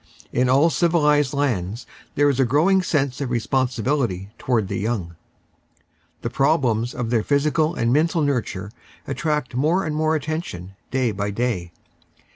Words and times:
In 0.33 0.49
all 0.49 0.71
civilised 0.71 1.31
lands 1.31 1.85
there 2.15 2.27
is 2.27 2.39
a 2.39 2.43
growing 2.43 2.81
sense 2.81 3.21
of 3.21 3.29
responsibility 3.29 4.29
towards 4.39 4.67
the 4.67 4.79
young. 4.79 5.15
The 6.23 6.29
problems 6.31 6.95
of 6.95 7.11
their 7.11 7.21
physical 7.21 7.75
and 7.75 7.93
mental 7.93 8.23
nurture 8.23 8.71
attract 9.05 9.53
more 9.53 9.85
and 9.85 9.95
more 9.95 10.15
attention 10.15 10.71
day 10.89 11.11
by 11.11 11.29
day. 11.29 11.71